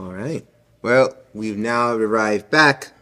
[0.00, 0.46] All right.
[0.80, 2.92] Well, we've now arrived back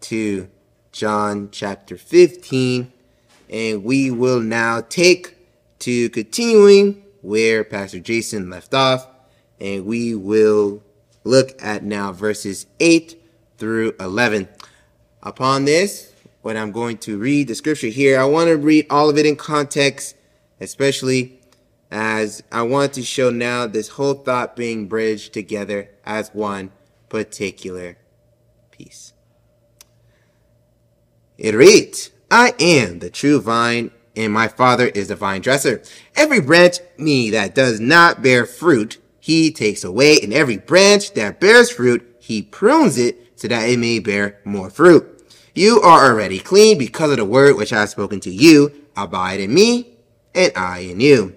[0.00, 0.48] to
[0.90, 2.90] John chapter 15,
[3.50, 5.36] and we will now take
[5.80, 9.06] to continuing where Pastor Jason left off,
[9.60, 10.82] and we will
[11.24, 13.20] look at now verses 8
[13.58, 14.48] through 11.
[15.22, 16.10] Upon this,
[16.40, 19.26] when I'm going to read the scripture here, I want to read all of it
[19.26, 20.16] in context,
[20.58, 21.38] especially
[21.90, 26.72] as I want to show now this whole thought being bridged together as one
[27.08, 27.98] particular
[28.70, 29.12] piece.
[31.38, 35.82] It reads, I am the true vine, and my Father is the vine dresser.
[36.14, 41.40] Every branch me that does not bear fruit, he takes away, and every branch that
[41.40, 45.12] bears fruit, he prunes it so that it may bear more fruit.
[45.54, 48.72] You are already clean because of the word which I have spoken to you.
[48.96, 49.96] Abide in me,
[50.34, 51.36] and I in you.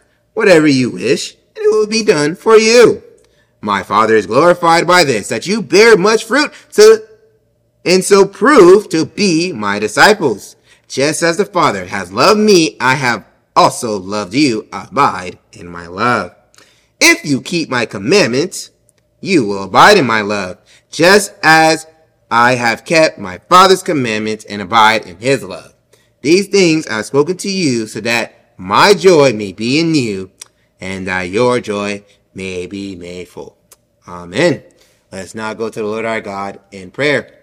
[0.33, 3.03] whatever you wish, and it will be done for you.
[3.61, 6.97] My Father is glorified by this, that you bear much fruit, so
[7.85, 10.55] and so prove to be my disciples.
[10.87, 14.67] Just as the Father has loved me, I have also loved you.
[14.71, 16.35] Abide in my love.
[16.99, 18.71] If you keep my commandments,
[19.19, 20.57] you will abide in my love,
[20.91, 21.87] just as
[22.29, 25.73] I have kept my Father's commandments and abide in his love.
[26.21, 30.29] These things I have spoken to you so that my joy may be in you
[30.79, 33.57] and that your joy may be made full.
[34.07, 34.63] Amen.
[35.11, 37.39] Let's now go to the Lord our God in prayer.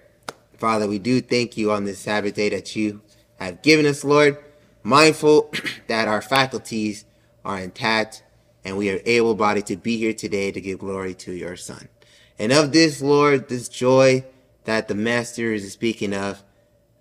[0.59, 3.01] Father, we do thank you on this Sabbath day that you
[3.41, 4.39] have given us, Lord,
[4.85, 5.53] mindful
[5.89, 7.05] that our faculties
[7.45, 8.23] are intact
[8.65, 11.89] and we are able bodied to be here today to give glory to your Son.
[12.39, 14.25] And of this, Lord, this joy
[14.67, 16.45] that the Master is speaking of,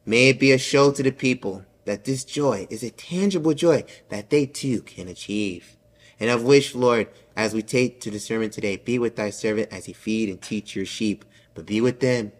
[0.07, 3.81] may it be a show to the people that this joy is a tangible joy
[4.09, 5.77] that they too can achieve.
[6.19, 9.71] And of which, Lord, as we take to the sermon today, be with thy servant
[9.71, 12.33] as he feed and teach your sheep, but be with them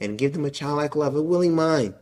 [0.00, 1.94] and give them a childlike love, a willing mind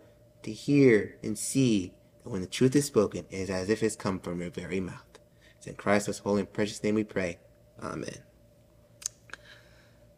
[0.43, 1.93] to hear and see
[2.25, 4.81] that when the truth is spoken, it is as if it's come from your very
[4.81, 5.21] mouth.
[5.57, 7.39] It's in Christ's holy and precious name we pray.
[7.81, 8.19] Amen.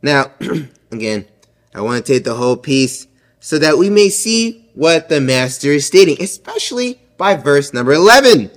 [0.01, 0.33] Now,
[0.91, 1.27] again,
[1.75, 3.07] I want to take the whole piece
[3.39, 8.50] so that we may see what the master is stating, especially by verse number 11.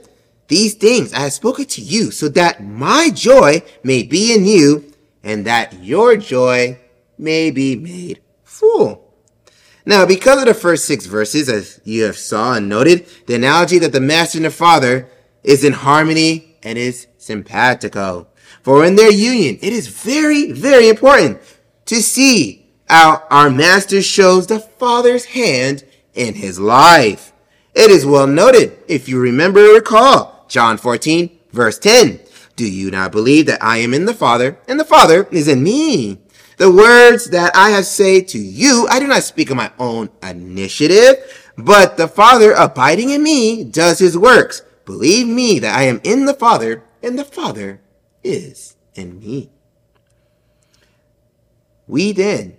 [0.48, 4.94] These things I have spoken to you so that my joy may be in you
[5.24, 6.80] and that your joy
[7.18, 9.14] may be made full.
[9.86, 13.80] Now, because of the first six verses, as you have saw and noted, the analogy
[13.80, 15.10] that the master and the father
[15.44, 18.28] is in harmony and is simpatico.
[18.62, 21.42] For in their union, it is very, very important
[21.86, 27.34] to see how our master shows the father's hand in his life.
[27.74, 32.20] It is well noted, if you remember or recall, John 14, verse 10.
[32.56, 35.64] Do you not believe that I am in the Father, and the Father is in
[35.64, 36.20] me?
[36.58, 40.10] The words that I have said to you, I do not speak of my own
[40.22, 41.16] initiative,
[41.58, 44.62] but the Father abiding in me does his works.
[44.86, 47.82] Believe me that I am in the Father, and the Father
[48.24, 49.50] is in me.
[51.88, 52.58] We then,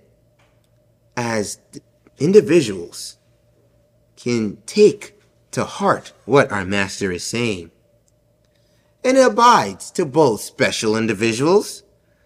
[1.17, 1.59] as
[2.19, 3.17] individuals,
[4.25, 5.21] can take
[5.51, 7.71] to heart what our Master is saying.
[9.05, 11.83] And it abides to both special individuals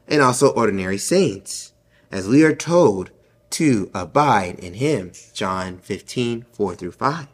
[0.06, 1.72] and also ordinary saints,
[2.12, 3.10] as we are told
[3.50, 5.10] to abide in him.
[5.34, 7.26] John 15, 4 through 5.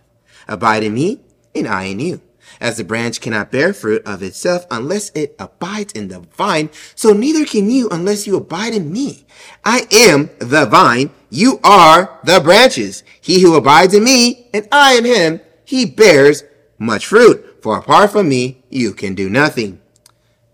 [0.48, 1.20] Abide in me,
[1.54, 2.22] and I in you.
[2.58, 7.12] As the branch cannot bear fruit of itself unless it abides in the vine, so
[7.12, 9.26] neither can you unless you abide in me.
[9.62, 13.02] I am the vine, you are the branches.
[13.20, 16.44] He who abides in me, and I in him, he bears
[16.78, 19.80] much fruit, for apart from me, you can do nothing.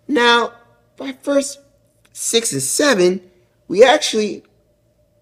[0.09, 0.55] Now,
[0.97, 1.59] by verse
[2.12, 3.21] 6 and 7,
[3.69, 4.43] we actually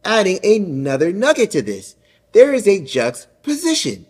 [0.04, 1.96] adding another nugget to this.
[2.32, 4.06] There is a juxtaposition.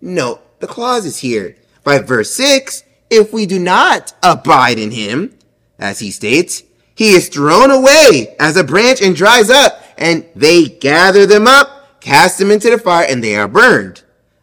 [0.00, 1.56] Note the clauses here.
[1.84, 5.36] By verse 6, if we do not abide in him,
[5.78, 6.62] as he states,
[6.94, 12.00] he is thrown away as a branch and dries up, and they gather them up,
[12.00, 14.02] cast them into the fire, and they are burned.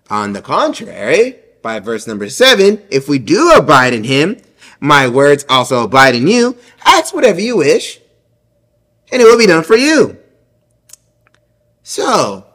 [0.09, 4.37] On the contrary, by verse number 7, if we do abide in him,
[4.79, 7.99] my words also abide in you, ask whatever you wish,
[9.11, 10.17] and it will be done for you.
[11.81, 12.45] So,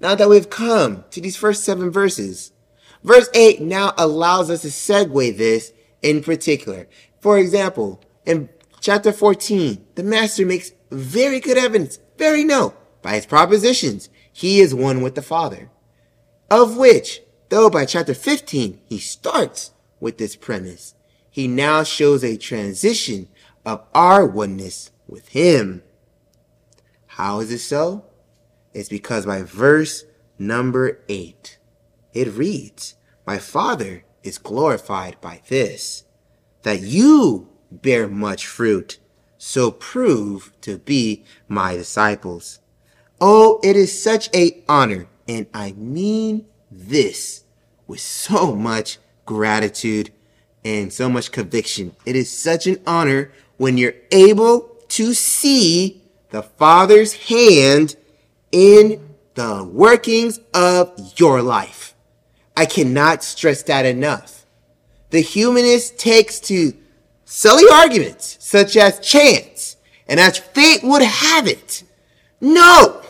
[0.00, 2.52] now that we've come to these first seven verses,
[3.04, 5.72] verse 8 now allows us to segue this
[6.02, 6.88] in particular.
[7.20, 8.48] For example, in
[8.80, 14.08] chapter 14, the master makes very good evidence, very no, by his propositions.
[14.32, 15.70] He is one with the Father.
[16.50, 20.94] Of which, though by chapter 15, he starts with this premise,
[21.30, 23.28] he now shows a transition
[23.64, 25.82] of our oneness with him.
[27.06, 28.04] How is it so?
[28.74, 30.04] It's because by verse
[30.38, 31.58] number 8,
[32.14, 32.94] it reads,
[33.26, 36.04] My Father is glorified by this,
[36.62, 38.98] that you bear much fruit,
[39.44, 42.60] so prove to be my disciples.
[43.20, 47.42] Oh, it is such a honor, and I mean this
[47.88, 50.12] with so much gratitude
[50.64, 51.96] and so much conviction.
[52.06, 57.96] It is such an honor when you're able to see the Father's hand
[58.52, 61.96] in the workings of your life.
[62.56, 64.46] I cannot stress that enough.
[65.10, 66.74] The humanist takes to
[67.32, 69.76] silly arguments such as chance
[70.06, 71.82] and as fate would have it.
[72.42, 73.02] No,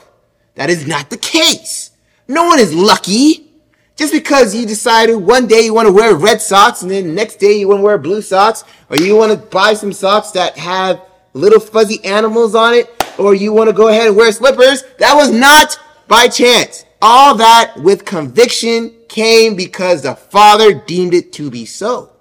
[0.54, 1.90] that is not the case.
[2.28, 3.50] No one is lucky.
[3.96, 7.12] Just because you decided one day you want to wear red socks and then the
[7.12, 10.30] next day you want to wear blue socks, or you want to buy some socks
[10.30, 11.02] that have
[11.34, 12.88] little fuzzy animals on it,
[13.18, 16.84] or you want to go ahead and wear slippers, that was not by chance.
[17.02, 22.11] All that with conviction came because the Father deemed it to be so.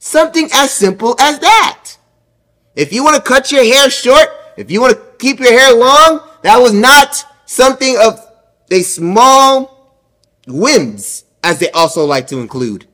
[0.00, 1.90] Something as simple as that.
[2.74, 5.74] If you want to cut your hair short, if you want to keep your hair
[5.74, 8.18] long, that was not something of
[8.70, 10.00] a small
[10.46, 12.86] whims, as they also like to include.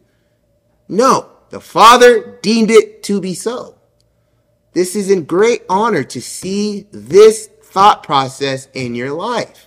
[0.89, 3.79] No, the Father deemed it to be so.
[4.73, 9.67] This is in great honor to see this thought process in your life.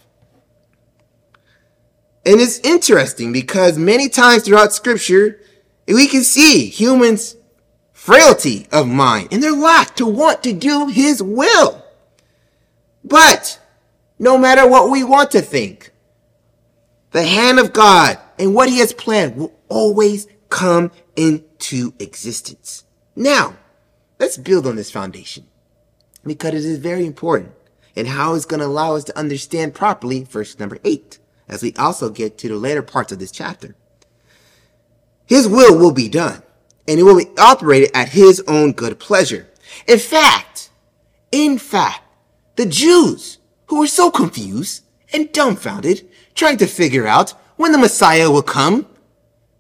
[2.26, 5.40] And it's interesting because many times throughout scripture,
[5.96, 7.36] we can see humans'
[7.94, 11.84] frailty of mind and their lack to want to do his will.
[13.04, 13.60] But
[14.20, 15.92] no matter what we want to think.
[17.12, 22.84] The hand of God and what he has planned will always come into existence.
[23.16, 23.56] Now,
[24.20, 25.48] let's build on this foundation
[26.24, 27.54] because it is very important
[27.96, 31.74] and how it's going to allow us to understand properly verse number eight as we
[31.74, 33.76] also get to the later parts of this chapter.
[35.30, 36.42] His will will be done
[36.88, 39.48] and it will be operated at his own good pleasure.
[39.88, 40.72] In fact,
[41.32, 42.02] in fact,
[42.56, 43.38] the Jews
[43.68, 44.84] who were so confused
[45.14, 48.88] and dumbfounded, trying to figure out when the Messiah will come.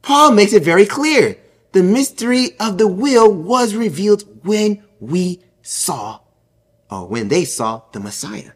[0.02, 1.38] Paul makes it very clear.
[1.74, 6.22] The mystery of the will was revealed when we saw,
[6.90, 8.54] or when they saw the Messiah.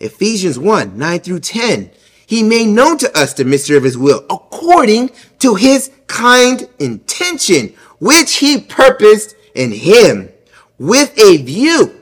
[0.00, 1.90] Ephesians 1, 9 through 10.
[2.26, 7.72] He made known to us the mystery of his will according to his kind intention,
[8.00, 10.28] which he purposed in him
[10.78, 12.00] with a view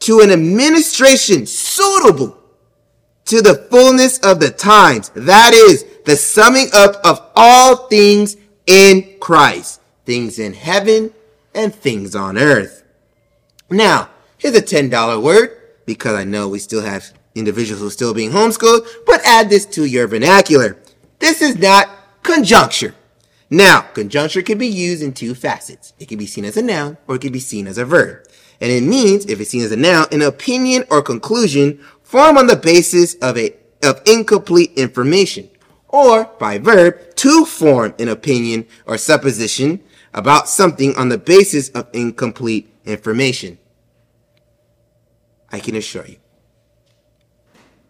[0.00, 2.36] to an administration suitable
[3.26, 5.10] to the fullness of the times.
[5.14, 8.36] That is the summing up of all things
[8.66, 11.12] in Christ, things in heaven
[11.54, 12.84] and things on earth.
[13.70, 15.56] Now, here's a $10 word
[15.86, 19.66] because I know we still have individuals who are still being homeschooled, but add this
[19.66, 20.76] to your vernacular.
[21.18, 21.88] This is not
[22.22, 22.94] conjuncture.
[23.50, 25.92] Now, conjuncture can be used in two facets.
[25.98, 28.26] It can be seen as a noun or it can be seen as a verb.
[28.60, 32.46] And it means, if it's seen as a noun, an opinion or conclusion formed on
[32.46, 35.50] the basis of a, of incomplete information.
[35.88, 39.80] Or, by verb, to form an opinion or supposition
[40.12, 43.58] about something on the basis of incomplete information.
[45.52, 46.16] I can assure you,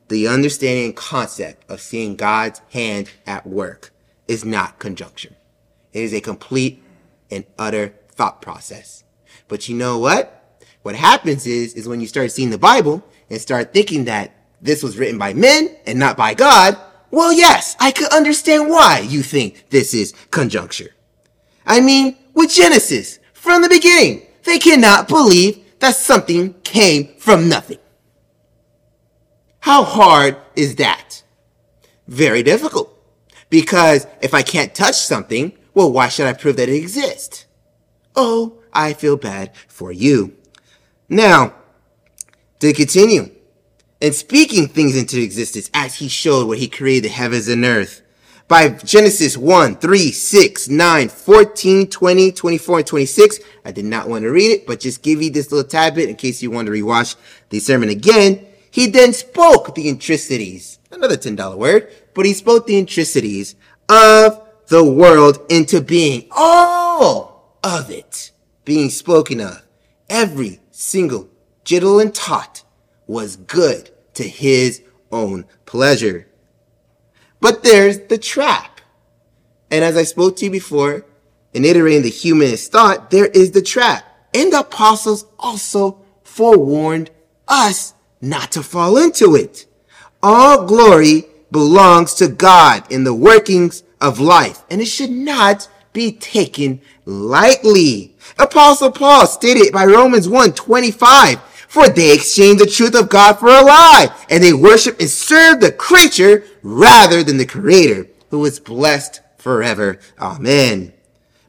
[0.09, 3.91] the understanding and concept of seeing God's hand at work
[4.29, 5.35] is not conjunction.
[5.93, 6.83] It is a complete
[7.31, 9.05] and utter thought process.
[9.49, 10.59] But you know what?
[10.83, 14.83] What happens is, is when you start seeing the Bible and start thinking that this
[14.83, 16.77] was written by men and not by God,
[17.11, 20.91] well, yes, I could understand why you think this is conjuncture.
[21.67, 27.79] I mean, with Genesis, from the beginning, they cannot believe that something came from nothing.
[29.65, 31.23] How hard is that?
[32.07, 32.95] Very difficult.
[33.49, 37.47] Because if I can't touch something, well, why should I prove that it exists?
[38.15, 40.37] Oh, I feel bad for you.
[41.09, 41.55] Now,
[42.61, 43.31] to continue,
[44.03, 48.03] and speaking things into existence as he showed when he created the heavens and earth
[48.47, 53.41] by Genesis 1, 3, 6, 9, 14, 20, 24, and 26.
[53.65, 56.17] I did not want to read it, but just give you this little tidbit in
[56.17, 57.17] case you want to rewatch
[57.49, 58.49] the sermon again.
[58.75, 63.55] He then spoke the intricities, another $10 word, but he spoke the intricities
[63.89, 66.27] of the world into being.
[66.33, 68.33] All of it
[68.65, 69.63] being spoken of.
[70.11, 71.29] Every single
[71.63, 72.65] jittle and tot
[73.07, 76.27] was good to his own pleasure.
[77.39, 78.81] But there's the trap.
[79.71, 81.07] And as I spoke to you before,
[81.53, 84.05] in iterating the humanist thought, there is the trap.
[84.35, 87.13] And the apostles also forewarned
[87.47, 89.67] us not to fall into it.
[90.23, 96.13] All glory belongs to God in the workings of life, and it should not be
[96.13, 98.17] taken lightly.
[98.39, 103.49] Apostle Paul stated by Romans 1 25, for they exchange the truth of God for
[103.49, 108.59] a lie, and they worship and serve the creature rather than the creator, who is
[108.59, 109.99] blessed forever.
[110.19, 110.93] Amen.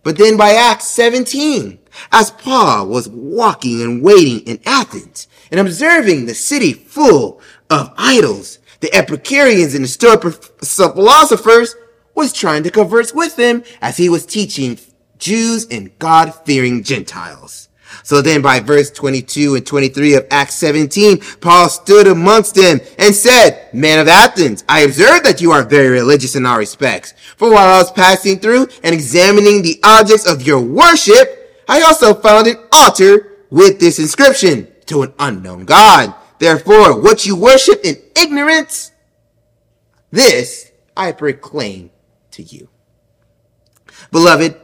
[0.04, 1.80] But then by Acts 17,
[2.12, 8.60] as Paul was walking and waiting in Athens and observing the city full of idols,
[8.80, 10.22] the Epicureans and the Stoic
[10.62, 11.76] philosophers
[12.14, 14.80] was trying to converse with him as he was teaching
[15.18, 17.70] Jews and God-fearing Gentiles.
[18.04, 23.16] So then by verse 22 and 23 of Acts 17, Paul stood amongst them and
[23.16, 27.14] said, Man of Athens, I observe that you are very religious in all respects.
[27.38, 32.14] For while I was passing through and examining the objects of your worship, I also
[32.14, 36.14] found an altar with this inscription to an unknown God.
[36.40, 38.92] Therefore, what you worship in ignorance,
[40.12, 41.92] this I proclaim
[42.32, 42.70] to you.
[44.12, 44.60] Beloved,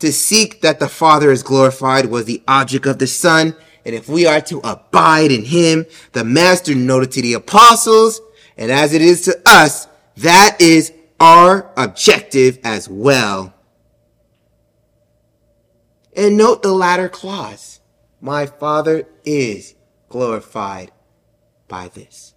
[0.00, 3.54] to seek that the Father is glorified was the object of the Son.
[3.84, 8.20] And if we are to abide in him, the Master noted to the apostles,
[8.56, 13.54] and as it is to us, that is our objective as well.
[16.16, 17.80] And note the latter clause.
[18.24, 19.74] My Father is
[20.08, 20.92] glorified
[21.66, 22.34] by this.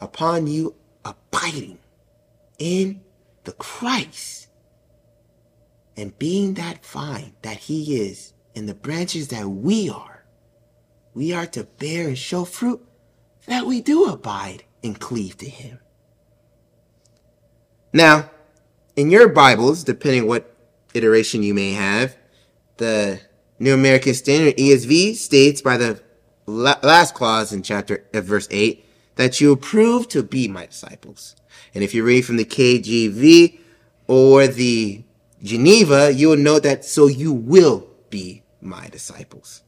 [0.00, 1.80] Upon you abiding
[2.56, 3.00] in
[3.42, 4.46] the Christ
[5.96, 10.24] and being that vine that he is in the branches that we are,
[11.14, 12.80] we are to bear and show fruit
[13.46, 15.80] that we do abide and cleave to him.
[17.92, 18.30] Now,
[18.94, 20.54] in your Bibles, depending what
[20.94, 22.16] iteration you may have,
[22.76, 23.20] the
[23.60, 26.00] New American Standard ESV states by the
[26.46, 28.84] last clause in chapter uh, verse 8
[29.16, 31.36] that you approve to be my disciples.
[31.74, 33.58] And if you read from the KJV
[34.06, 35.04] or the
[35.42, 39.62] Geneva, you will note that so you will be my disciples.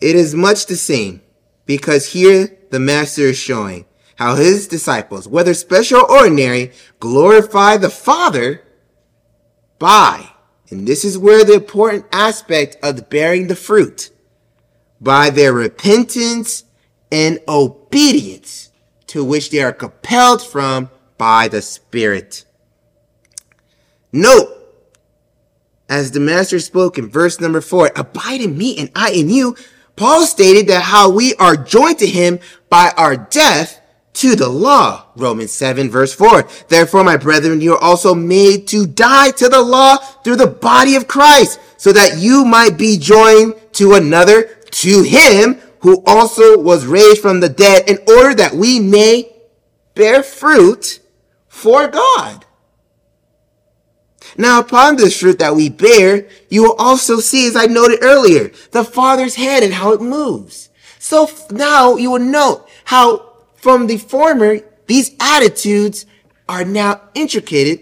[0.00, 1.20] It is much the same
[1.66, 3.84] because here the master is showing
[4.16, 8.62] how his disciples, whether special or ordinary, glorify the Father
[9.78, 10.30] by,
[10.70, 14.10] and this is where the important aspect of bearing the fruit,
[15.00, 16.64] by their repentance
[17.12, 18.70] and obedience
[19.06, 22.44] to which they are compelled from by the Spirit.
[24.12, 24.52] Note,
[25.88, 29.56] as the Master spoke in verse number four, abide in me and I in you,
[29.94, 33.80] Paul stated that how we are joined to him by our death
[34.16, 35.06] to the law.
[35.16, 36.46] Romans 7 verse 4.
[36.68, 40.96] Therefore, my brethren, you are also made to die to the law through the body
[40.96, 46.86] of Christ, so that you might be joined to another, to him who also was
[46.86, 49.32] raised from the dead in order that we may
[49.94, 51.00] bear fruit
[51.48, 52.44] for God.
[54.38, 58.50] Now, upon this fruit that we bear, you will also see, as I noted earlier,
[58.72, 60.70] the Father's hand and how it moves.
[60.98, 63.25] So now you will note how
[63.66, 66.06] from the former, these attitudes
[66.48, 67.80] are now intricated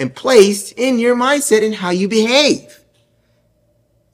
[0.00, 2.80] and placed in your mindset and how you behave.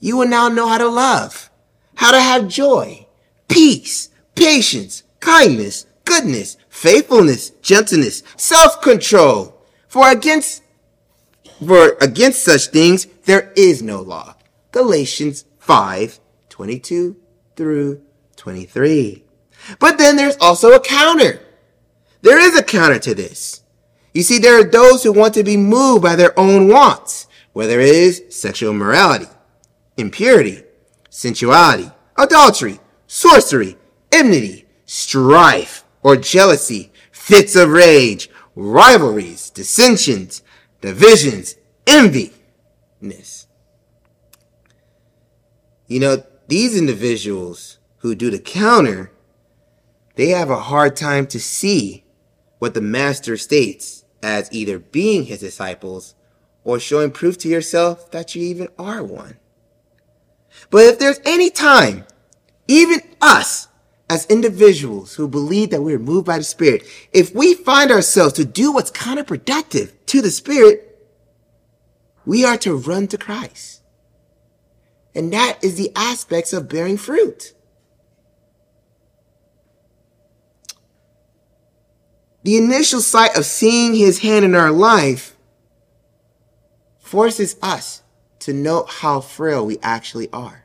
[0.01, 1.49] You will now know how to love,
[1.95, 3.07] how to have joy,
[3.49, 9.65] peace, patience, kindness, goodness, faithfulness, gentleness, self-control.
[9.89, 10.63] For against
[11.67, 14.37] for against such things there is no law.
[14.73, 17.17] Galatians 5, 22
[17.57, 18.03] through
[18.37, 19.25] 23.
[19.79, 21.41] But then there's also a counter.
[22.23, 23.63] There is a counter to this.
[24.13, 27.81] You see, there are those who want to be moved by their own wants, whether
[27.81, 29.29] it is sexual immorality,
[29.97, 30.65] impurity,
[31.09, 33.77] sensuality, adultery, sorcery,
[34.13, 40.43] enmity, strife, or jealousy, fits of rage, rivalries, dissensions,
[40.81, 43.47] divisions, enviness.
[45.87, 49.13] You know, these individuals who do the counter,
[50.17, 52.05] they have a hard time to see
[52.59, 56.15] what the master states as either being his disciples
[56.65, 59.37] or showing proof to yourself that you even are one.
[60.69, 62.05] But if there's any time,
[62.69, 63.69] even us
[64.09, 68.35] as individuals who believe that we are moved by the Spirit, if we find ourselves
[68.35, 70.87] to do what's counterproductive to the Spirit,
[72.27, 73.83] we are to run to Christ.
[75.15, 77.55] And that is the aspects of bearing fruit.
[82.43, 85.37] The initial sight of seeing his hand in our life
[86.99, 88.03] forces us
[88.41, 90.65] to note how frail we actually are.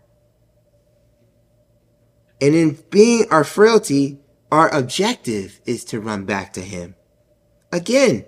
[2.40, 4.20] And in being our frailty,
[4.52, 6.96] our objective is to run back to him.
[7.72, 8.26] Again,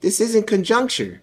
[0.00, 1.22] this isn't conjuncture.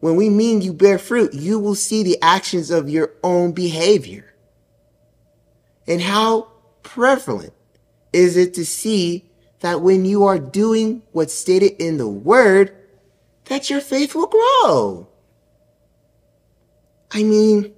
[0.00, 4.34] When we mean you bear fruit, you will see the actions of your own behavior.
[5.86, 6.48] And how
[6.82, 7.54] prevalent
[8.12, 9.30] is it to see
[9.62, 12.76] that when you are doing what's stated in the word,
[13.44, 15.06] that your faith will grow.
[17.12, 17.72] I mean,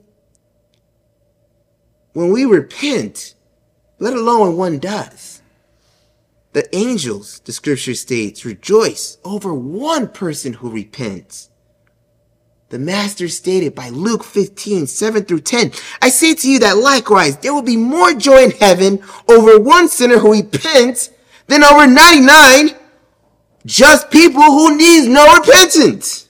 [2.15, 3.35] when we repent,
[3.99, 5.43] let alone when one does,
[6.55, 11.51] the angels, the scripture states, rejoice over one person who repents.
[12.71, 17.37] The master stated by Luke 15, 7 through 10, I say to you that likewise
[17.37, 21.11] there will be more joy in heaven over one sinner who repents
[21.47, 22.71] than over 99
[23.67, 26.29] just people who needs no repentance.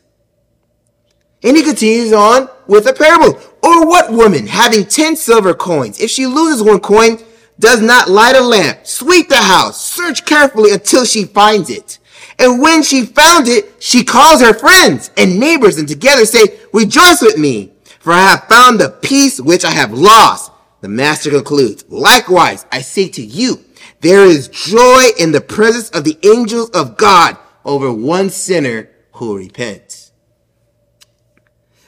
[1.43, 3.39] And he continues on with a parable.
[3.63, 7.19] Or what woman having 10 silver coins, if she loses one coin,
[7.59, 11.99] does not light a lamp, sweep the house, search carefully until she finds it.
[12.39, 17.23] And when she found it, she calls her friends and neighbors and together say, rejoice
[17.23, 20.51] with me, for I have found the peace which I have lost.
[20.81, 23.65] The master concludes, likewise, I say to you,
[24.01, 29.37] there is joy in the presence of the angels of God over one sinner who
[29.37, 30.13] repents.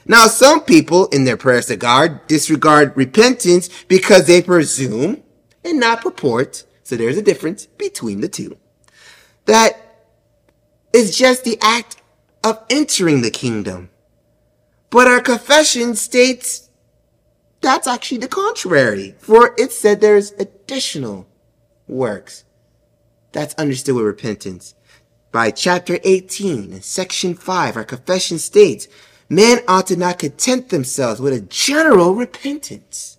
[0.05, 5.21] Now, some people in their prayers to God disregard repentance because they presume
[5.65, 8.57] and not purport, so there's a difference between the two,
[9.45, 10.05] that
[10.93, 11.97] is just the act
[12.43, 13.89] of entering the kingdom.
[14.89, 16.67] But our confession states
[17.59, 21.27] that's actually the contrary, for it said there's additional
[21.87, 22.43] works.
[23.31, 24.75] That's understood with repentance.
[25.31, 28.87] By chapter 18 and section 5, our confession states,
[29.29, 33.17] men ought to not content themselves with a general repentance,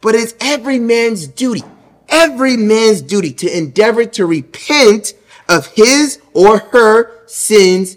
[0.00, 1.62] but it's every man's duty,
[2.08, 5.14] every man's duty to endeavor to repent
[5.48, 7.96] of his or her sins,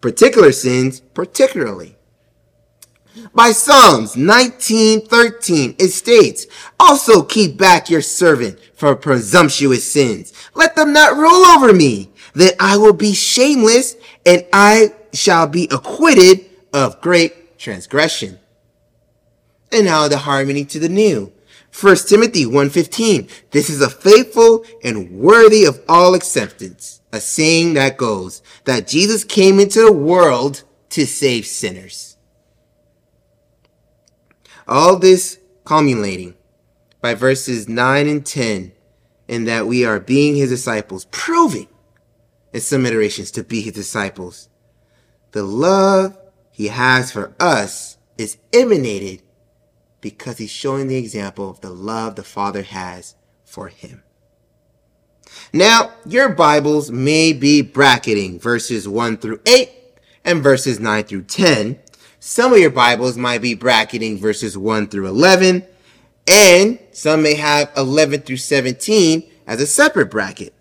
[0.00, 1.96] particular sins, particularly.
[3.34, 6.46] By Psalms 19:13 it states,
[6.78, 10.32] "Also keep back your servant for presumptuous sins.
[10.54, 15.68] Let them not rule over me, that I will be shameless and I shall be
[15.70, 18.38] acquitted of great transgression."
[19.72, 21.32] And now the harmony to the new.
[21.72, 23.28] 1 Timothy 1:15.
[23.50, 29.24] This is a faithful and worthy of all acceptance, a saying that goes that Jesus
[29.24, 32.16] came into the world to save sinners.
[34.68, 36.34] All this culminating
[37.00, 38.72] by verses 9 and 10
[39.28, 41.68] in that we are being his disciples, proving
[42.52, 44.48] in some iterations to be his disciples.
[45.32, 46.18] The love
[46.50, 49.22] he has for us is emanated
[50.00, 54.02] because he's showing the example of the love the Father has for him.
[55.52, 59.70] Now, your Bibles may be bracketing verses 1 through 8
[60.24, 61.78] and verses 9 through 10
[62.20, 65.64] some of your Bibles might be bracketing verses 1 through 11,
[66.28, 70.52] and some may have 11 through 17 as a separate bracket.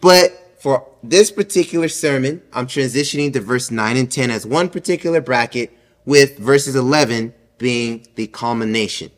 [0.00, 5.20] But for this particular sermon, I'm transitioning to verse 9 and 10 as one particular
[5.20, 5.72] bracket
[6.04, 9.10] with verses 11 being the culmination.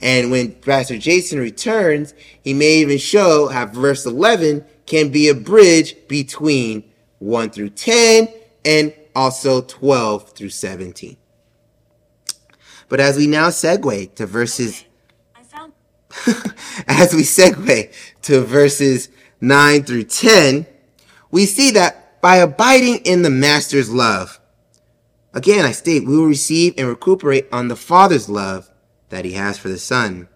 [0.00, 5.34] And when Pastor Jason returns, he may even show how verse 11 can be a
[5.34, 6.84] bridge between
[7.18, 8.28] 1 through 10
[8.64, 11.16] and also 12 through 17.
[12.88, 14.84] But as we now segue to verses,
[16.86, 17.92] as we segue
[18.22, 19.08] to verses
[19.40, 20.66] 9 through 10,
[21.30, 24.40] we see that by abiding in the Master's love,
[25.32, 28.70] again, I state, we will receive and recuperate on the Father's love
[29.08, 30.28] that he has for the Son.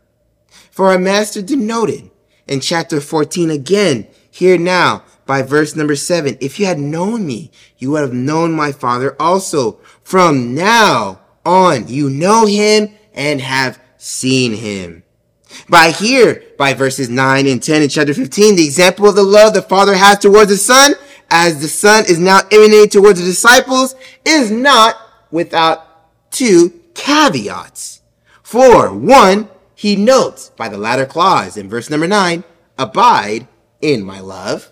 [0.70, 2.10] For our Master denoted
[2.46, 6.36] in chapter 14 again, here now, by verse number seven.
[6.40, 9.78] If you had known me, you would have known my father also.
[10.02, 15.03] From now on, you know him and have seen him.
[15.68, 19.54] By here, by verses 9 and 10 in chapter 15, the example of the love
[19.54, 20.94] the Father has towards the Son,
[21.30, 24.96] as the Son is now emanating towards the disciples, is not
[25.30, 28.02] without two caveats.
[28.42, 32.44] For one, he notes by the latter clause in verse number 9,
[32.78, 33.48] abide
[33.80, 34.70] in my love.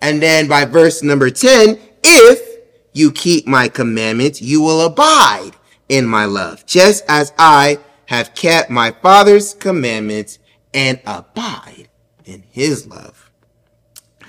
[0.00, 2.58] And then by verse number 10, if
[2.92, 5.52] you keep my commandments, you will abide
[5.88, 10.38] in my love, just as I have kept my Father's commandments
[10.74, 11.88] and abide
[12.24, 13.30] in his love.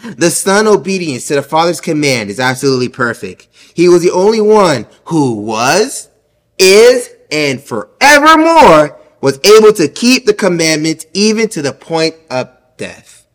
[0.03, 3.49] The son obedience to the father's command is absolutely perfect.
[3.73, 6.09] He was the only one who was,
[6.57, 13.27] is, and forevermore was able to keep the commandments even to the point of death.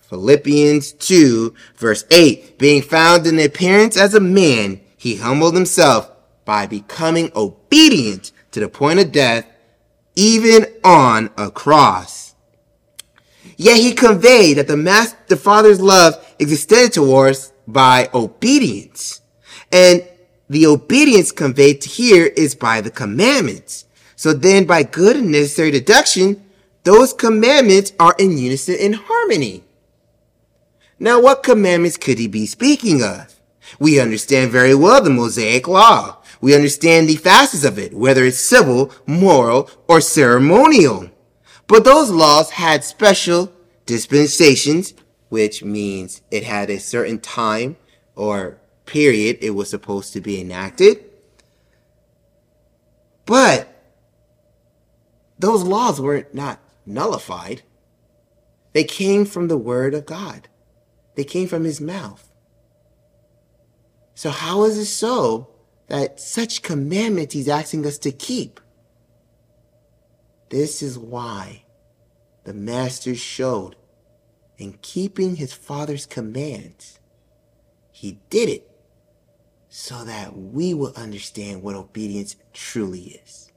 [0.00, 6.10] Philippians 2 verse 8, being found in appearance as a man, he humbled himself
[6.44, 9.46] by becoming obedient to the point of death,
[10.20, 12.34] even on a cross.
[13.56, 19.22] Yet he conveyed that the master, the Father's love extended towards by obedience.
[19.72, 20.06] And
[20.50, 23.86] the obedience conveyed here is by the commandments.
[24.14, 26.44] So then by good and necessary deduction,
[26.84, 29.64] those commandments are in unison and harmony.
[30.98, 33.40] Now what commandments could he be speaking of?
[33.78, 36.19] We understand very well the Mosaic law.
[36.40, 41.10] We understand the facets of it, whether it's civil, moral, or ceremonial.
[41.66, 43.52] But those laws had special
[43.86, 44.94] dispensations,
[45.28, 47.76] which means it had a certain time
[48.16, 51.04] or period it was supposed to be enacted.
[53.26, 53.68] But
[55.38, 57.62] those laws were not nullified.
[58.72, 60.48] They came from the word of God.
[61.14, 62.30] They came from his mouth.
[64.14, 65.48] So how is it so
[65.90, 68.60] that such commandments he's asking us to keep?
[70.48, 71.64] This is why
[72.44, 73.74] the master showed
[74.56, 77.00] in keeping his father's commands.
[77.90, 78.70] He did it
[79.68, 83.50] so that we will understand what obedience truly is.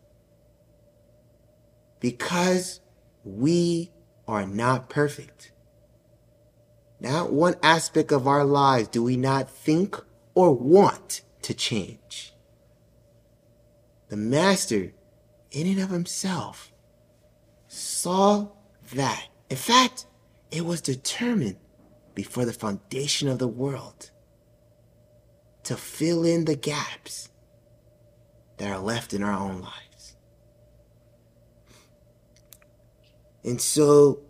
[1.99, 2.79] Because
[3.23, 3.91] we
[4.27, 5.51] are not perfect.
[6.99, 9.99] Not one aspect of our lives do we not think
[10.33, 11.99] or want to change.
[14.09, 14.93] The master,
[15.51, 16.71] in and of himself,
[17.67, 18.49] saw
[18.93, 19.27] that.
[19.49, 20.05] In fact,
[20.51, 21.57] it was determined
[22.13, 24.11] before the foundation of the world
[25.63, 27.29] to fill in the gaps
[28.57, 30.15] that are left in our own lives.
[33.43, 34.21] And so,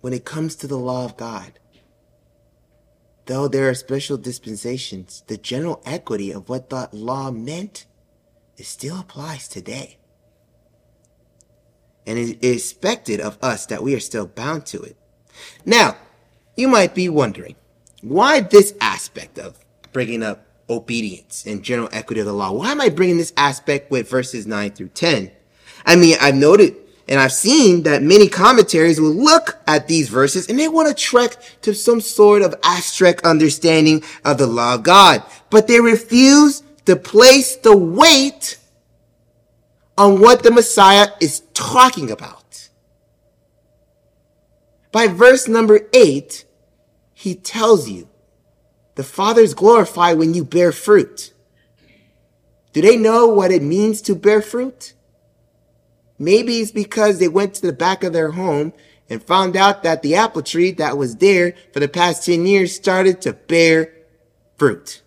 [0.00, 1.58] when it comes to the law of God,
[3.26, 7.86] though there are special dispensations, the general equity of what that law meant,
[8.60, 9.96] it still applies today.
[12.06, 14.96] And it is expected of us that we are still bound to it.
[15.64, 15.96] Now,
[16.56, 17.56] you might be wondering,
[18.02, 19.58] why this aspect of
[19.92, 22.52] bringing up obedience and general equity of the law.
[22.52, 25.30] Why am I bringing this aspect with verses 9 through 10?
[25.84, 26.76] I mean, I've noted
[27.08, 30.94] and I've seen that many commentaries will look at these verses and they want to
[30.94, 36.62] trek to some sort of abstract understanding of the law of God, but they refuse
[36.90, 38.58] to place the weight
[39.96, 42.68] on what the Messiah is talking about.
[44.90, 46.44] By verse number 8,
[47.14, 48.08] he tells you
[48.96, 51.32] the Father is glorified when you bear fruit.
[52.72, 54.94] Do they know what it means to bear fruit?
[56.18, 58.72] Maybe it's because they went to the back of their home
[59.08, 62.74] and found out that the apple tree that was there for the past 10 years
[62.74, 63.94] started to bear
[64.58, 65.02] fruit.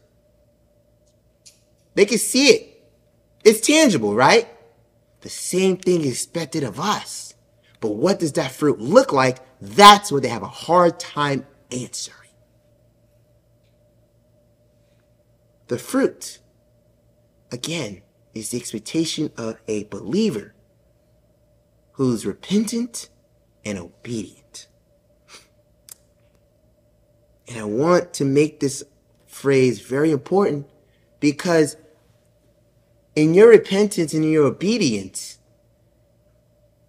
[1.95, 2.84] They can see it.
[3.43, 4.47] It's tangible, right?
[5.21, 7.36] The same thing is expected of us.
[7.79, 9.39] But what does that fruit look like?
[9.62, 12.17] That's what they have a hard time answering.
[15.67, 16.39] The fruit,
[17.51, 18.01] again,
[18.34, 20.53] is the expectation of a believer
[21.93, 23.10] who's repentant
[23.63, 24.67] and obedient.
[27.47, 28.84] And I want to make this
[29.25, 30.69] phrase very important
[31.19, 31.75] because
[33.15, 35.38] in your repentance and in your obedience,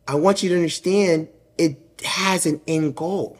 [0.07, 3.39] I want you to understand it has an end goal.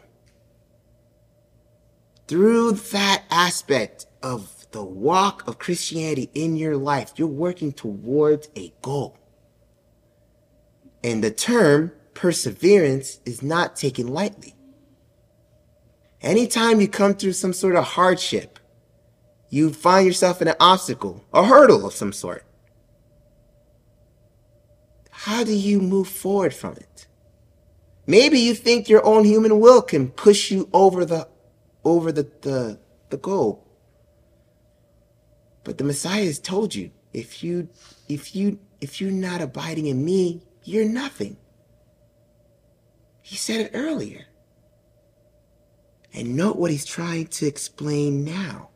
[2.27, 8.73] Through that aspect of the walk of Christianity in your life, you're working towards a
[8.81, 9.17] goal.
[11.03, 14.55] And the term perseverance is not taken lightly.
[16.21, 18.57] Anytime you come through some sort of hardship,
[19.49, 22.43] you find yourself in an obstacle, a hurdle of some sort.
[25.25, 27.07] How do you move forward from it?
[28.05, 31.27] Maybe you think your own human will can push you over the
[31.83, 33.67] over the the, the goal.
[35.63, 37.69] But the Messiah has told you, if you
[38.07, 41.37] if you if you're not abiding in me, you're nothing.
[43.23, 44.25] He said it earlier.
[46.13, 48.69] And note what he's trying to explain now.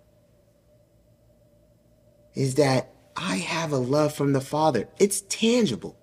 [2.34, 4.90] Is that I have a love from the Father.
[4.98, 5.99] It's tangible.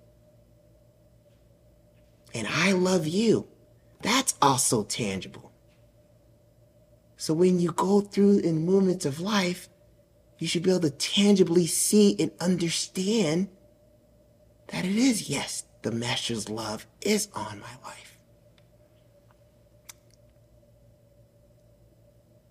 [2.37, 3.49] And I love you.
[4.03, 5.53] That's also tangible.
[7.17, 9.71] So when you go through in moments of life,
[10.39, 13.49] you should be able to tangibly see and understand
[14.69, 18.19] that it is, yes, the Master's love is on my life.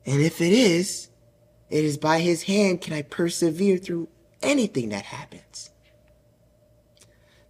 [0.03, 1.09] And if it is,
[1.69, 4.07] it is by his hand can I persevere through
[4.41, 5.69] anything that happens.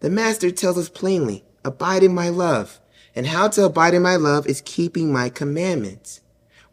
[0.02, 2.80] The Master tells us plainly, abide in my love.
[3.16, 6.22] And how to abide in my love is keeping my commandments.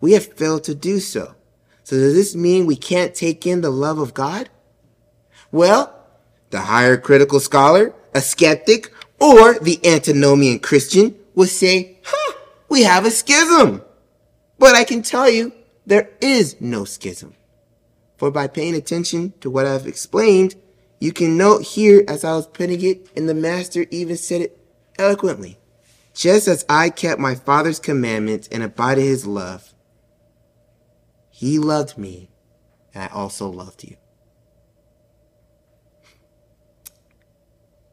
[0.00, 1.34] We have failed to do so.
[1.84, 4.50] So does this mean we can't take in the love of God?
[5.50, 5.94] Well,
[6.50, 13.06] the higher critical scholar, a skeptic, or the antinomian Christian would say, huh, we have
[13.06, 13.82] a schism.
[14.58, 15.52] But I can tell you,
[15.86, 17.34] there is no schism.
[18.16, 20.54] For by paying attention to what I've explained,
[21.00, 24.61] you can note here as I was putting it, and the master even said it
[24.98, 25.58] eloquently.
[26.14, 29.72] Just as I kept my father's commandments and abided his love,
[31.30, 32.30] he loved me,
[32.94, 33.96] and I also loved you.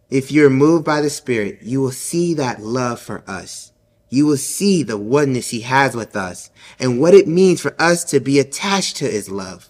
[0.09, 3.71] If you're moved by the Spirit, you will see that love for us.
[4.09, 8.03] You will see the oneness he has with us and what it means for us
[8.05, 9.69] to be attached to his love.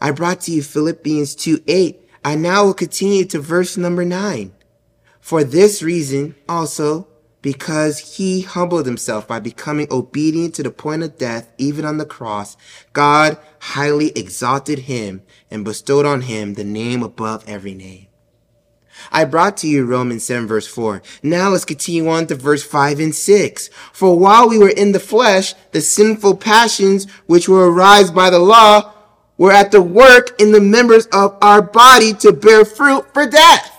[0.00, 2.00] I brought to you Philippians 2 8.
[2.24, 4.52] I now will continue to verse number 9.
[5.22, 7.06] For this reason also,
[7.42, 12.04] because he humbled himself by becoming obedient to the point of death, even on the
[12.04, 12.56] cross,
[12.92, 18.08] God highly exalted him and bestowed on him the name above every name.
[19.12, 21.02] I brought to you Romans 7 verse 4.
[21.22, 23.70] Now let's continue on to verse 5 and 6.
[23.92, 28.40] For while we were in the flesh, the sinful passions which were aroused by the
[28.40, 28.92] law
[29.38, 33.71] were at the work in the members of our body to bear fruit for death.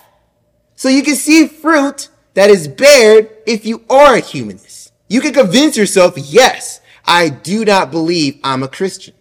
[0.83, 4.91] So you can see fruit that is bared if you are a humanist.
[5.07, 9.13] You can convince yourself, yes, I do not believe I'm a Christian.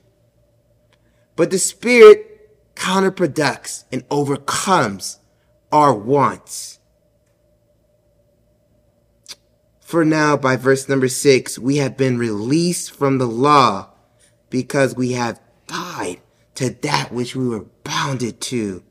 [1.37, 5.20] But the Spirit counterproducts and overcomes
[5.70, 6.81] our wants.
[9.79, 13.90] For now, by verse number six, we have been released from the law
[14.51, 16.22] because we have died
[16.57, 18.83] to that which we were bounded to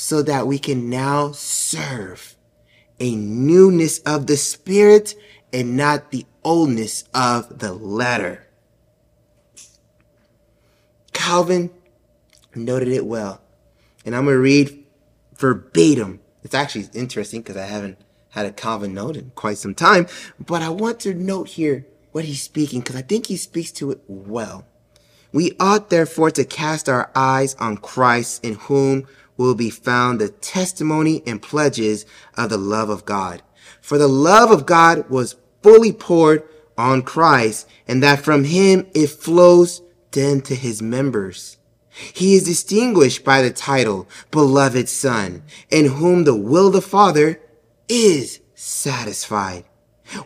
[0.00, 2.34] so that we can now serve
[2.98, 5.14] a newness of the spirit
[5.52, 8.46] and not the oldness of the letter.
[11.12, 11.68] Calvin
[12.54, 13.42] noted it well.
[14.06, 14.86] And I'm going to read
[15.36, 16.20] verbatim.
[16.44, 17.98] It's actually interesting because I haven't
[18.30, 20.06] had a Calvin note in quite some time,
[20.38, 23.90] but I want to note here what he's speaking because I think he speaks to
[23.90, 24.64] it well.
[25.30, 29.06] We ought therefore to cast our eyes on Christ in whom
[29.40, 33.42] will be found the testimony and pledges of the love of God.
[33.80, 36.42] For the love of God was fully poured
[36.76, 41.56] on Christ, and that from him it flows then to his members.
[41.88, 47.40] He is distinguished by the title, Beloved Son, in whom the will of the Father
[47.88, 49.64] is satisfied.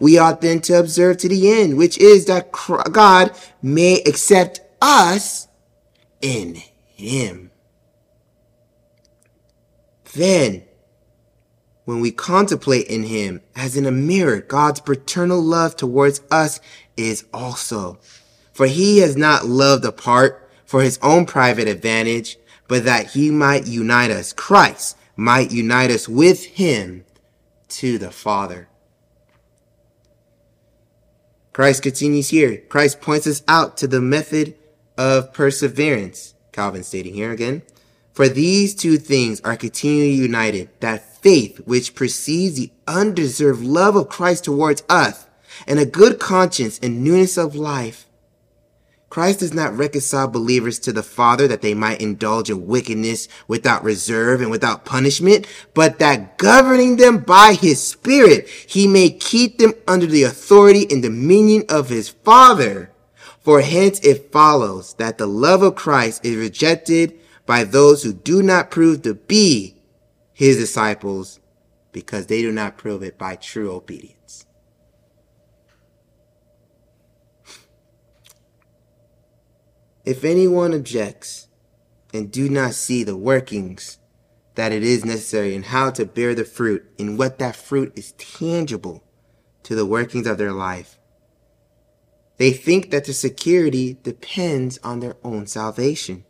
[0.00, 2.50] We ought then to observe to the end, which is that
[2.90, 3.30] God
[3.62, 5.46] may accept us
[6.20, 6.56] in
[6.96, 7.52] him.
[10.14, 10.62] Then,
[11.84, 16.60] when we contemplate in him as in a mirror, God's paternal love towards us
[16.96, 17.98] is also.
[18.52, 23.66] For he has not loved apart for his own private advantage, but that he might
[23.66, 24.32] unite us.
[24.32, 27.04] Christ might unite us with him
[27.68, 28.68] to the Father.
[31.52, 32.62] Christ continues here.
[32.68, 34.56] Christ points us out to the method
[34.96, 36.34] of perseverance.
[36.52, 37.62] Calvin stating here again.
[38.14, 44.08] For these two things are continually united, that faith which precedes the undeserved love of
[44.08, 45.26] Christ towards us,
[45.66, 48.06] and a good conscience and newness of life.
[49.10, 53.82] Christ does not reconcile believers to the Father that they might indulge in wickedness without
[53.82, 59.72] reserve and without punishment, but that governing them by his Spirit, he may keep them
[59.88, 62.92] under the authority and dominion of his Father.
[63.40, 68.42] For hence it follows that the love of Christ is rejected by those who do
[68.42, 69.76] not prove to be
[70.32, 71.40] his disciples
[71.92, 74.46] because they do not prove it by true obedience.
[80.04, 81.48] If anyone objects
[82.12, 83.98] and do not see the workings
[84.54, 88.12] that it is necessary and how to bear the fruit and what that fruit is
[88.12, 89.02] tangible
[89.62, 90.98] to the workings of their life,
[92.36, 96.24] they think that the security depends on their own salvation.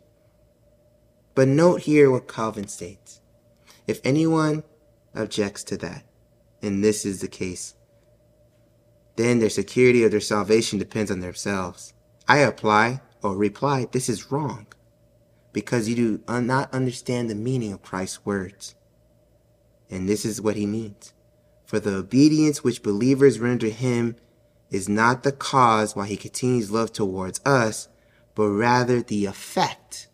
[1.35, 3.19] But note here what Calvin states.
[3.87, 4.63] If anyone
[5.13, 6.03] objects to that,
[6.61, 7.75] and this is the case,
[9.17, 11.93] then their security of their salvation depends on themselves.
[12.27, 14.67] I apply or reply, this is wrong,
[15.51, 18.75] because you do not understand the meaning of Christ's words.
[19.89, 21.13] And this is what he means.
[21.65, 24.15] For the obedience which believers render him
[24.71, 27.87] is not the cause why he continues love towards us,
[28.35, 30.07] but rather the effect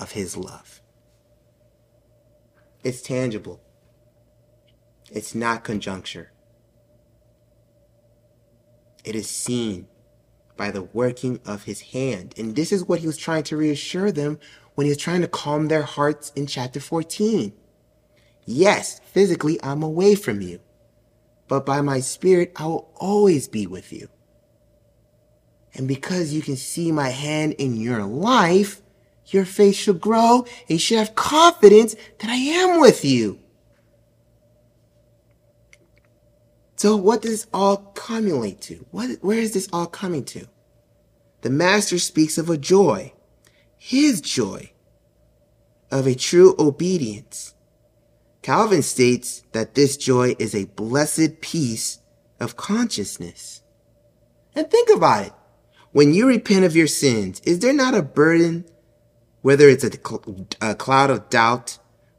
[0.00, 0.80] of his love.
[2.84, 3.60] It's tangible.
[5.10, 6.32] It's not conjuncture.
[9.04, 9.88] It is seen
[10.56, 12.34] by the working of his hand.
[12.36, 14.38] And this is what he was trying to reassure them
[14.74, 17.52] when he was trying to calm their hearts in chapter 14.
[18.44, 20.60] Yes, physically, I'm away from you,
[21.48, 24.08] but by my spirit, I will always be with you.
[25.74, 28.82] And because you can see my hand in your life,
[29.28, 33.38] your faith shall grow and you should have confidence that I am with you.
[36.76, 38.86] So what does this all cumulate to?
[38.92, 40.46] What, where is this all coming to?
[41.40, 43.12] The master speaks of a joy,
[43.76, 44.70] his joy,
[45.90, 47.54] of a true obedience.
[48.42, 51.98] Calvin states that this joy is a blessed peace
[52.40, 53.62] of consciousness.
[54.54, 55.32] And think about it.
[55.92, 58.64] When you repent of your sins, is there not a burden,
[59.48, 59.90] whether it's a,
[60.60, 61.78] a cloud of doubt,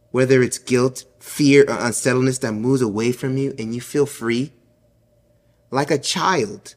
[0.09, 4.51] whether it's guilt, fear, or unsettledness that moves away from you and you feel free?
[5.69, 6.73] Like a child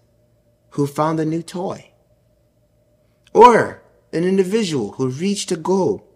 [0.73, 1.93] who found a new toy.
[3.33, 6.07] Or an individual who reached a goal.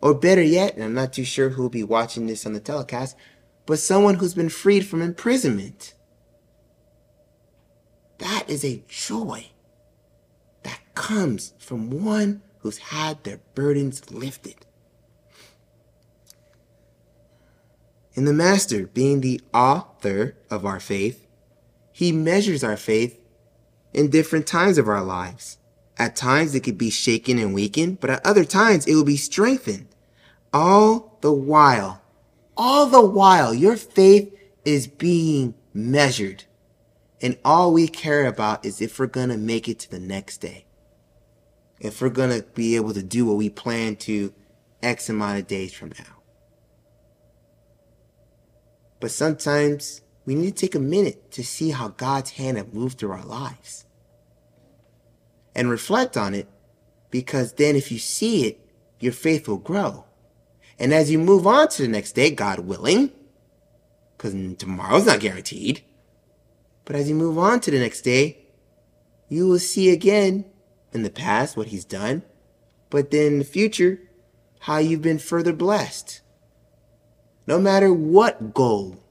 [0.00, 2.60] Or better yet, and I'm not too sure who will be watching this on the
[2.60, 3.16] telecast,
[3.66, 5.94] but someone who's been freed from imprisonment.
[8.18, 9.46] That is a joy
[10.62, 14.56] that comes from one who's had their burdens lifted.
[18.14, 21.26] In the Master, being the author of our faith,
[21.92, 23.20] he measures our faith
[23.92, 25.58] in different times of our lives.
[25.98, 29.18] At times it could be shaken and weakened, but at other times it will be
[29.18, 29.88] strengthened.
[30.50, 32.00] All the while,
[32.56, 36.44] all the while, your faith is being measured.
[37.20, 40.38] And all we care about is if we're going to make it to the next
[40.38, 40.64] day.
[41.84, 44.32] If we're going to be able to do what we plan to
[44.82, 46.22] X amount of days from now.
[49.00, 52.98] But sometimes we need to take a minute to see how God's hand has moved
[52.98, 53.84] through our lives.
[55.54, 56.48] And reflect on it
[57.10, 58.66] because then if you see it,
[58.98, 60.06] your faith will grow.
[60.78, 63.12] And as you move on to the next day, God willing,
[64.16, 65.82] because tomorrow's not guaranteed,
[66.86, 68.38] but as you move on to the next day,
[69.28, 70.46] you will see again
[70.94, 72.22] in the past what he's done,
[72.88, 73.98] but then in the future,
[74.60, 76.20] how you've been further blessed.
[77.46, 79.04] No matter what goal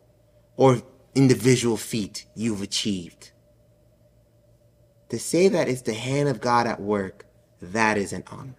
[0.55, 0.81] or
[1.13, 3.31] individual feat you've achieved.
[5.09, 7.25] To say that it's the hand of God at work,
[7.61, 8.55] that is an honor.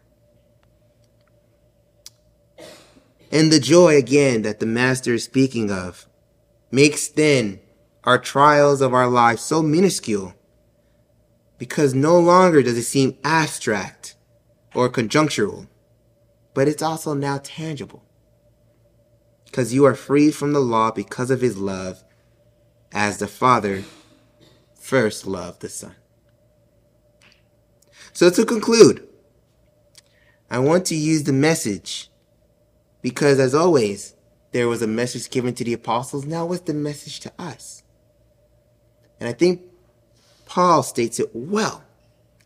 [3.33, 6.07] And the joy again that the Master is speaking of
[6.71, 7.59] makes then
[8.05, 10.35] our trials of our lives so minuscule
[11.65, 14.17] because no longer does it seem abstract
[14.75, 15.67] or conjunctural,
[16.53, 18.05] but it's also now tangible.
[19.47, 22.05] Because you are free from the law because of his love,
[22.93, 23.83] as the Father
[24.75, 25.95] first loved the Son.
[28.13, 29.09] So to conclude,
[30.51, 32.11] I want to use the message
[33.01, 34.15] because as always,
[34.53, 36.27] there was a message given to the apostles.
[36.27, 37.83] Now what's the message to us?
[39.19, 39.63] And I think
[40.45, 41.83] Paul states it well.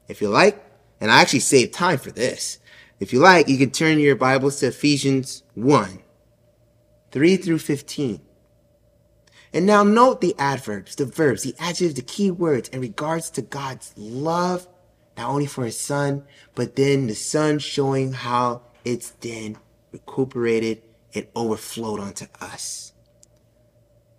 [0.08, 0.64] If you like,
[1.00, 2.58] and I actually saved time for this.
[3.00, 6.00] If you like, you can turn your Bibles to Ephesians 1,
[7.12, 8.20] 3 through 15.
[9.52, 13.42] And now note the adverbs, the verbs, the adjectives, the key words in regards to
[13.42, 14.66] God's love,
[15.16, 16.24] not only for his son,
[16.54, 19.56] but then the son showing how it's then
[19.92, 20.82] recuperated
[21.14, 22.92] and overflowed onto us.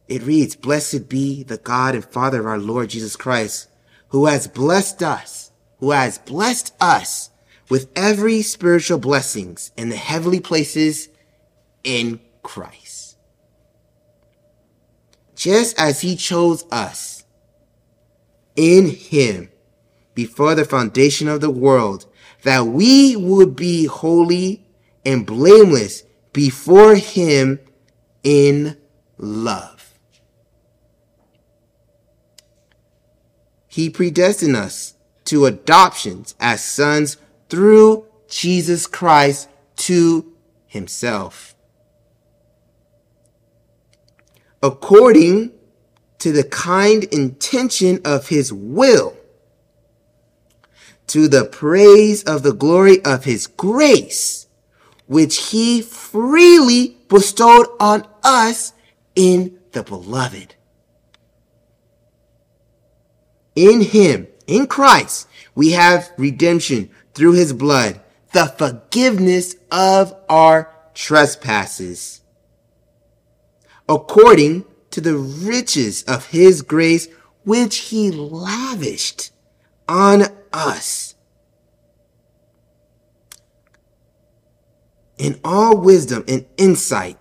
[0.07, 3.68] It reads, Blessed be the God and Father of our Lord Jesus Christ,
[4.09, 7.29] who has blessed us, who has blessed us
[7.69, 11.09] with every spiritual blessings in the heavenly places
[11.83, 13.15] in Christ.
[15.39, 17.23] just as he chose us
[18.57, 19.49] in him
[20.13, 22.05] before the foundation of the world,
[22.43, 24.67] that we would be holy
[25.05, 26.03] and blameless
[26.33, 27.57] before him
[28.21, 28.75] in
[29.17, 29.78] love.
[33.79, 37.15] He predestined us to adoptions as sons
[37.47, 40.33] through Jesus Christ to
[40.67, 41.55] himself.
[44.61, 45.53] According
[46.17, 49.15] to the kind intention of his will,
[51.07, 54.47] to the praise of the glory of his grace,
[55.07, 58.73] which he freely bestowed on us
[59.15, 60.55] in the beloved.
[63.55, 67.99] In him, in Christ, we have redemption through his blood,
[68.31, 72.21] the forgiveness of our trespasses.
[73.87, 77.07] According to the riches of his grace,
[77.43, 79.31] which he lavished
[79.87, 80.23] on
[80.53, 81.15] us.
[85.17, 87.17] In all wisdom and insight,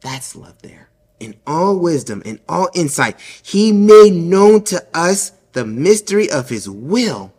[0.00, 0.83] that's love there.
[1.24, 6.68] In all wisdom and all insight, he made known to us the mystery of his
[6.68, 7.32] will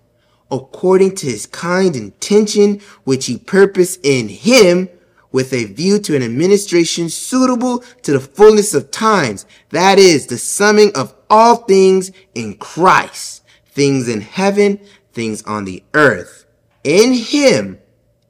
[0.49, 4.89] according to his kind intention, which he purposed in him
[5.31, 9.45] with a view to an administration suitable to the fullness of times.
[9.69, 14.79] That is the summing of all things in Christ, things in heaven,
[15.13, 16.47] things on the earth.
[16.83, 17.77] In him,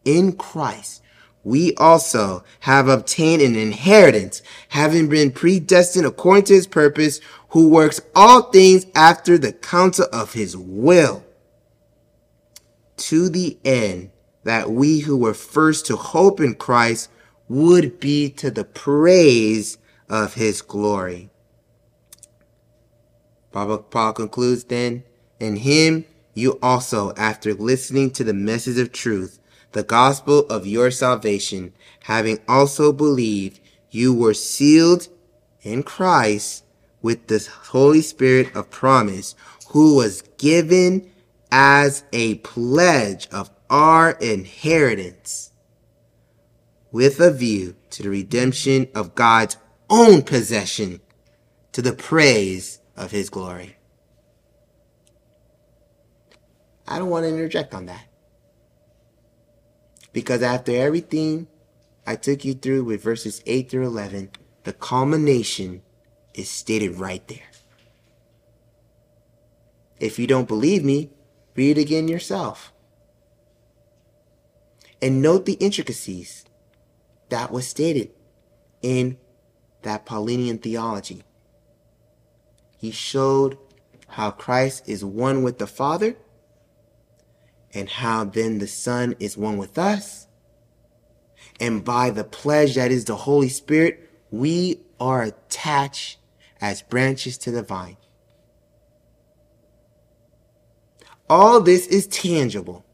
[0.04, 1.02] in Christ,
[1.46, 8.02] we also have obtained an inheritance, having been predestined according to his purpose, who works
[8.16, 11.24] all things after the counsel of his will
[12.98, 14.10] to the end
[14.44, 17.12] that we who were first to hope in Christ
[17.48, 19.78] would be to the praise
[20.10, 21.30] of his glory.
[23.52, 25.04] Paul concludes then,
[25.40, 29.40] in him you also, after listening to the message of truth,
[29.76, 31.74] the gospel of your salvation,
[32.04, 33.60] having also believed,
[33.92, 35.10] you were sealed
[35.64, 36.64] in Christ
[37.02, 39.36] with the Holy Spirit of promise,
[39.72, 41.12] who was given
[41.52, 45.52] as a pledge of our inheritance
[46.94, 49.58] with a view to the redemption of God's
[49.90, 51.02] own possession
[51.74, 53.76] to the praise of his glory.
[56.88, 58.06] I don't want to interject on that.
[60.16, 61.48] Because after everything
[62.08, 64.32] I took you through with verses 8 through 11,
[64.64, 65.84] the culmination
[66.34, 67.52] is stated right there.
[70.00, 71.12] If you don't believe me,
[71.56, 72.74] Read again yourself.
[75.02, 76.46] And note the intricacies
[77.30, 78.12] that was stated
[78.82, 79.18] in
[79.84, 81.24] that Paulinian theology.
[82.78, 83.58] He showed
[84.10, 86.18] how Christ is one with the Father
[87.76, 90.28] and how then the Son is one with us.
[91.60, 96.18] And by the pledge that is the Holy Spirit, we are attached
[96.62, 97.98] as branches to the vine.
[101.30, 102.86] All this is tangible.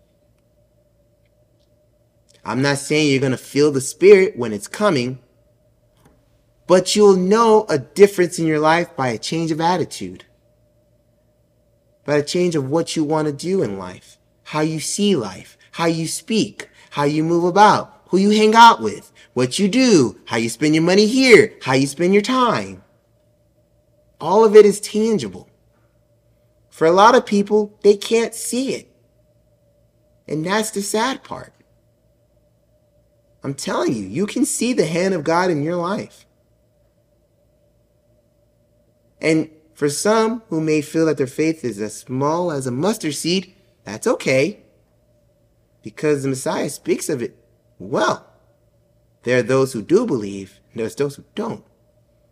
[2.44, 5.20] I'm not saying you're going to feel the spirit when it's coming,
[6.66, 10.26] but you'll know a difference in your life by a change of attitude,
[12.04, 14.18] by a change of what you want to do in life,
[14.52, 18.82] how you see life, how you speak, how you move about, who you hang out
[18.82, 22.84] with, what you do, how you spend your money here, how you spend your time.
[24.20, 25.50] All of it is tangible.
[26.70, 28.94] For a lot of people, they can't see it.
[30.28, 31.54] And that's the sad part.
[33.46, 36.26] I'm telling you, you can see the hand of God in your life.
[39.22, 43.16] And for some who may feel that their faith is as small as a mustard
[43.16, 44.64] seed, that's okay.
[45.84, 47.38] Because the Messiah speaks of it
[47.80, 48.28] well.
[49.24, 51.66] There are those who do believe, and there's those who don't.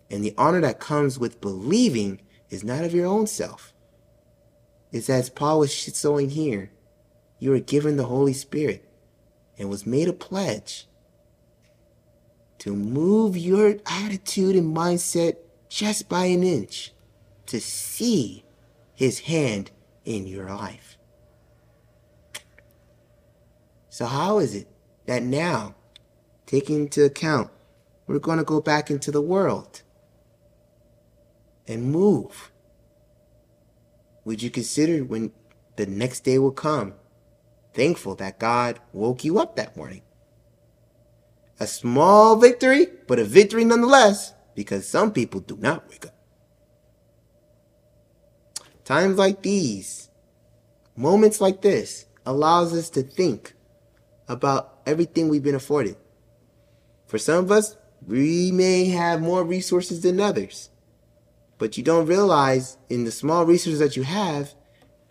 [0.09, 3.73] And the honor that comes with believing is not of your own self
[4.91, 6.71] It's as Paul was showing here.
[7.39, 8.85] You were given the Holy Spirit
[9.57, 10.87] and was made a pledge
[12.59, 15.37] to move your attitude and mindset
[15.69, 16.93] just by an inch
[17.47, 18.45] to see
[18.95, 19.71] his hand
[20.05, 20.98] in your life.
[23.99, 24.65] So, how is it
[25.07, 25.75] that now,
[26.45, 27.51] taking into account,
[28.07, 29.81] we're going to go back into the world
[31.67, 32.49] and move
[34.23, 35.33] would you consider when
[35.75, 36.93] the next day will come,
[37.73, 40.03] thankful that God woke you up that morning?
[41.59, 46.15] A small victory, but a victory nonetheless, because some people do not wake up.
[48.85, 50.09] Times like these,
[50.95, 53.55] moments like this, allows us to think
[54.29, 55.97] about everything we've been afforded.
[57.07, 57.75] For some of us,
[58.07, 60.69] we may have more resources than others,
[61.57, 64.53] but you don't realize in the small resources that you have,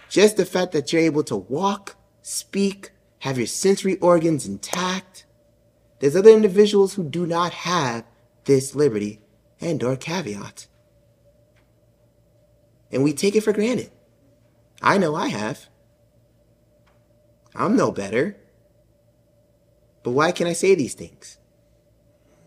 [0.08, 5.26] just the fact that you're able to walk, speak, have your sensory organs intact.
[5.98, 8.04] There's other individuals who do not have
[8.44, 9.20] this liberty
[9.60, 10.68] and or caveat.
[12.90, 13.90] And we take it for granted.
[14.80, 15.68] I know I have.
[17.54, 18.36] I'm no better.
[20.08, 21.36] But why can I say these things?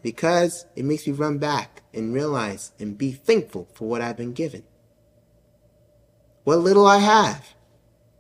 [0.02, 4.34] Because it makes me run back and realize and be thankful for what I've been
[4.34, 4.64] given.
[6.44, 7.54] What little I have,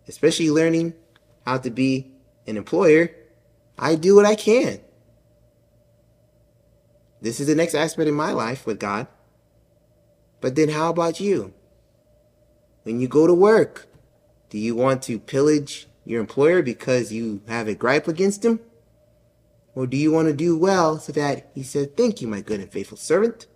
[0.08, 0.94] especially learning
[1.44, 2.12] how to be
[2.46, 3.10] an employer,
[3.80, 4.80] I do what I can.
[7.20, 9.08] This is the next aspect of my life with God.
[10.40, 11.52] But then how about you?
[12.84, 13.88] When you go to work,
[14.52, 18.60] do you want to pillage your employer because you have a gripe against him?
[19.74, 22.60] Or do you want to do well so that he says, Thank you, my good
[22.60, 23.48] and faithful servant?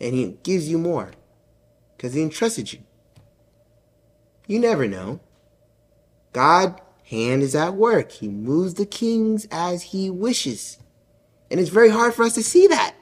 [0.00, 1.12] And he gives you more
[1.96, 2.80] because he entrusted you.
[4.46, 5.20] You never know.
[6.32, 8.12] God hand is at work.
[8.12, 10.78] He moves the kings as he wishes.
[11.50, 12.94] And it's very hard for us to see that.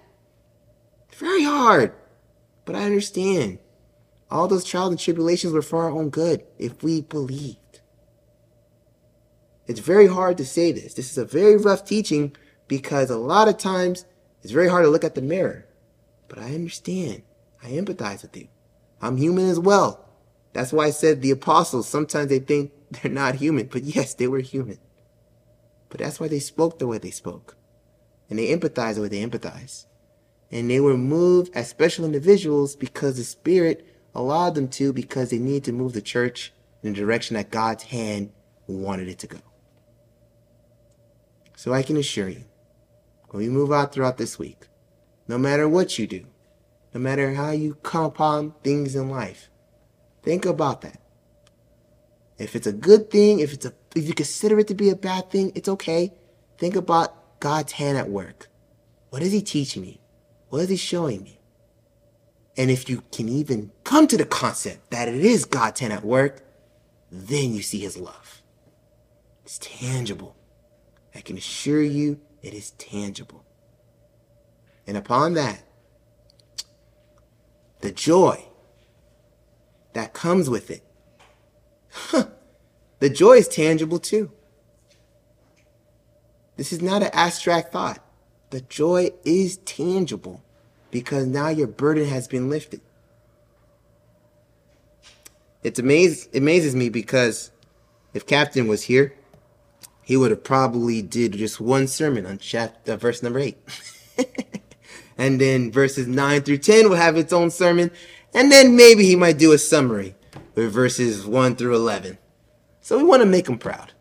[1.16, 1.92] Very hard.
[2.64, 3.59] But I understand.
[4.30, 7.59] All those trials and tribulations were for our own good if we believed.
[9.66, 10.94] It's very hard to say this.
[10.94, 12.36] This is a very rough teaching
[12.68, 14.04] because a lot of times
[14.42, 15.66] it's very hard to look at the mirror.
[16.28, 17.22] But I understand.
[17.62, 18.48] I empathize with you.
[19.00, 20.04] I'm human as well.
[20.52, 24.28] That's why I said the apostles, sometimes they think they're not human, but yes, they
[24.28, 24.78] were human.
[25.88, 27.56] But that's why they spoke the way they spoke.
[28.28, 29.86] And they empathized the way they empathized.
[30.50, 35.38] And they were moved as special individuals because the Spirit allowed them to because they
[35.38, 36.52] needed to move the church
[36.82, 38.30] in the direction that God's hand
[38.66, 39.38] wanted it to go.
[41.57, 42.44] So I can assure you,
[43.28, 44.66] when we move out throughout this week,
[45.28, 46.26] no matter what you do,
[46.92, 49.48] no matter how you come upon things in life,
[50.22, 51.00] think about that.
[52.38, 54.96] If it's a good thing, if it's a if you consider it to be a
[54.96, 56.12] bad thing, it's okay.
[56.59, 58.48] Think about God's hand at work.
[59.11, 60.00] What is he teaching me?
[60.48, 61.40] What is he showing me?
[62.57, 66.05] And if you can even come to the concept that it is God's hand at
[66.05, 66.42] work,
[67.11, 68.42] then you see his love.
[69.44, 70.36] It's tangible.
[71.14, 73.44] I can assure you it is tangible.
[74.86, 75.62] And upon that,
[77.80, 78.44] the joy
[79.92, 80.82] that comes with it
[83.04, 84.30] the joy is tangible too.
[86.56, 87.98] This is not an abstract thought.
[88.50, 90.42] The joy is tangible
[90.90, 92.80] because now your burden has been lifted.
[95.62, 97.50] It's amaz- it amazes me because
[98.12, 99.14] if Captain was here,
[100.05, 103.59] he would have probably did just one sermon on chapter uh, verse number eight.
[105.18, 107.90] and then verses nine through ten will have its own sermon.
[108.34, 110.16] And then maybe he might do a summary
[110.55, 112.18] with verses 1 through 11.
[112.80, 113.92] So we want to make him proud.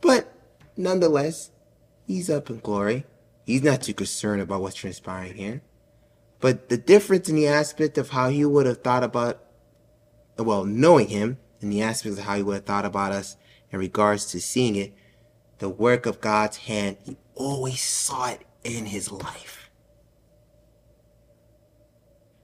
[0.00, 0.32] But
[0.76, 1.50] nonetheless,
[2.06, 3.04] he's up in glory.
[3.44, 5.62] He's not too concerned about what's transpiring here.
[6.40, 9.42] But the difference in the aspect of how he would have thought about,
[10.38, 13.36] well, knowing him, and the aspects of how he would have thought about us
[13.70, 14.94] in regards to seeing it,
[15.58, 19.70] the work of God's hand, he always saw it in his life.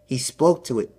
[0.06, 0.94] He spoke to it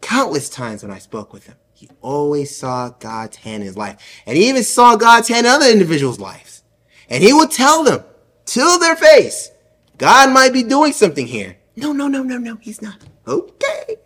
[0.00, 3.96] countless times when I spoke with him, he always saw God's hand in his life.
[4.26, 6.62] And he even saw God's hand in other individuals' lives.
[7.08, 8.02] And he would tell them
[8.46, 9.50] to their face,
[9.96, 11.56] God might be doing something here.
[11.76, 12.98] No, no, no, no, no, he's not.
[13.26, 13.96] Okay.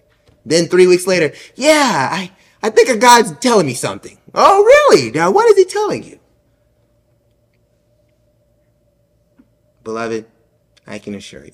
[0.45, 2.33] Then three weeks later, yeah, I,
[2.63, 4.19] I think God's telling me something.
[4.35, 5.11] Oh, really?
[5.11, 6.19] Now, what is he telling you?
[9.83, 10.27] Beloved,
[10.87, 11.53] I can assure you,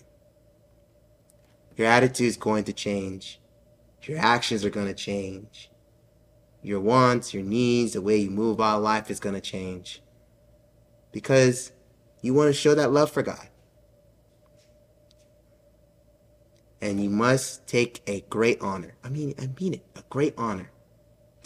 [1.77, 3.41] your attitude is going to change
[4.09, 5.71] your actions are going to change.
[6.63, 10.03] Your wants, your needs, the way you move about life is going to change.
[11.13, 11.73] Because
[12.23, 13.49] you want to show that love for God.
[16.81, 18.95] And you must take a great honor.
[19.05, 20.71] I mean, I mean it, a great honor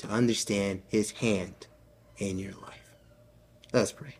[0.03, 1.67] to understand his hand
[2.19, 2.91] in your life.
[3.73, 4.17] Let's pray.